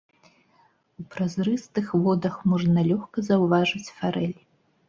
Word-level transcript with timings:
У 1.03 1.05
празрыстых 1.11 1.93
водах 2.05 2.39
можна 2.55 2.79
лёгка 2.89 3.25
заўважыць 3.29 3.93
фарэль. 4.01 4.37